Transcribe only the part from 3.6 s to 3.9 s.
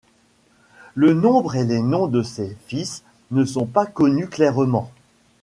pas